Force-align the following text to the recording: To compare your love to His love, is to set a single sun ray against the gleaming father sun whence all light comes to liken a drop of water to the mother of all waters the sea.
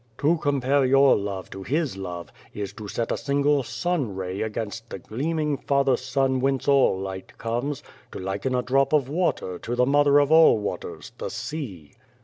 To 0.17 0.37
compare 0.39 0.83
your 0.83 1.15
love 1.15 1.51
to 1.51 1.61
His 1.61 1.95
love, 1.95 2.31
is 2.55 2.73
to 2.73 2.87
set 2.87 3.11
a 3.11 3.17
single 3.17 3.61
sun 3.61 4.15
ray 4.15 4.41
against 4.41 4.89
the 4.89 4.97
gleaming 4.97 5.57
father 5.57 5.95
sun 5.95 6.41
whence 6.41 6.67
all 6.67 6.99
light 6.99 7.37
comes 7.37 7.83
to 8.11 8.17
liken 8.17 8.55
a 8.55 8.63
drop 8.63 8.93
of 8.93 9.09
water 9.09 9.59
to 9.59 9.75
the 9.75 9.85
mother 9.85 10.17
of 10.17 10.31
all 10.31 10.57
waters 10.57 11.11
the 11.19 11.29
sea. 11.29 11.93